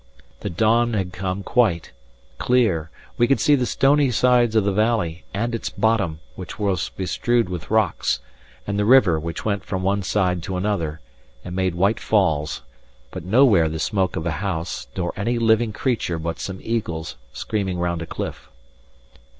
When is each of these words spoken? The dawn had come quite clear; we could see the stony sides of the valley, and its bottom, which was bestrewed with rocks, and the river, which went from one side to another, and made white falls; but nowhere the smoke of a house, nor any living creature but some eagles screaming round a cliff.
The 0.39 0.49
dawn 0.49 0.93
had 0.95 1.13
come 1.13 1.43
quite 1.43 1.91
clear; 2.39 2.89
we 3.19 3.27
could 3.27 3.39
see 3.39 3.53
the 3.53 3.67
stony 3.67 4.09
sides 4.09 4.55
of 4.55 4.63
the 4.63 4.71
valley, 4.73 5.25
and 5.31 5.53
its 5.53 5.69
bottom, 5.69 6.21
which 6.35 6.57
was 6.57 6.89
bestrewed 6.89 7.49
with 7.49 7.69
rocks, 7.69 8.19
and 8.65 8.79
the 8.79 8.85
river, 8.85 9.19
which 9.19 9.45
went 9.45 9.63
from 9.63 9.83
one 9.83 10.01
side 10.01 10.41
to 10.41 10.57
another, 10.57 11.01
and 11.45 11.55
made 11.55 11.75
white 11.75 11.99
falls; 11.99 12.63
but 13.11 13.23
nowhere 13.23 13.69
the 13.69 13.77
smoke 13.77 14.15
of 14.15 14.25
a 14.25 14.31
house, 14.41 14.87
nor 14.97 15.13
any 15.15 15.37
living 15.37 15.71
creature 15.71 16.17
but 16.17 16.39
some 16.39 16.57
eagles 16.63 17.15
screaming 17.31 17.77
round 17.77 18.01
a 18.01 18.07
cliff. 18.07 18.49